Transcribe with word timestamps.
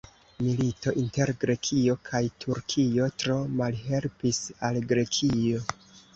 Milito 0.43 0.93
inter 1.01 1.31
Grekio 1.43 1.97
kaj 2.09 2.21
Turkio 2.47 3.11
tro 3.25 3.37
malhelpis 3.61 4.43
al 4.71 4.83
Grekio. 4.95 5.63